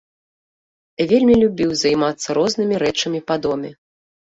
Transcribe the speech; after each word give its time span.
Вельмі 1.11 1.35
любіў 1.41 1.69
займацца 1.83 2.27
рознымі 2.39 2.75
рэчамі 2.87 3.25
па 3.31 3.35
доме. 3.47 3.75